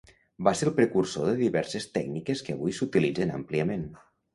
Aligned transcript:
Va 0.47 0.53
ser 0.61 0.67
el 0.69 0.73
precursor 0.79 1.29
de 1.31 1.37
diverses 1.43 1.87
tècniques 2.01 2.45
que 2.49 2.59
avui 2.59 2.77
s'utilitzen 2.83 3.41
àmpliament. 3.41 3.91